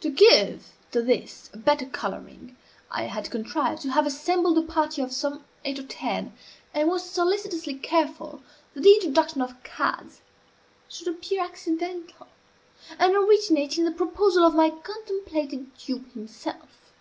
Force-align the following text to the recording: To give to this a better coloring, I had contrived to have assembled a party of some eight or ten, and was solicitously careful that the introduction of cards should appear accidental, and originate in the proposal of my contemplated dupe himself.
To 0.00 0.08
give 0.08 0.72
to 0.92 1.02
this 1.02 1.50
a 1.52 1.58
better 1.58 1.84
coloring, 1.84 2.56
I 2.90 3.02
had 3.02 3.30
contrived 3.30 3.82
to 3.82 3.90
have 3.92 4.06
assembled 4.06 4.56
a 4.56 4.62
party 4.62 5.02
of 5.02 5.12
some 5.12 5.44
eight 5.62 5.78
or 5.78 5.82
ten, 5.82 6.32
and 6.72 6.88
was 6.88 7.04
solicitously 7.06 7.74
careful 7.74 8.42
that 8.72 8.80
the 8.80 8.94
introduction 8.94 9.42
of 9.42 9.62
cards 9.64 10.22
should 10.88 11.08
appear 11.08 11.42
accidental, 11.44 12.28
and 12.98 13.14
originate 13.14 13.76
in 13.76 13.84
the 13.84 13.90
proposal 13.92 14.42
of 14.46 14.54
my 14.54 14.70
contemplated 14.70 15.76
dupe 15.76 16.12
himself. 16.14 16.94